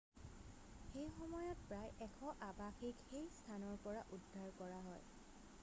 সেইসময়ত 0.93 1.57
প্ৰায় 1.71 1.93
100 2.05 2.31
আবাসীক 2.47 3.05
সেই 3.09 3.29
স্থানৰ 3.35 3.77
পৰা 3.85 4.05
উদ্ধাৰ 4.19 4.51
কৰা 4.63 4.81
হয় 4.87 5.53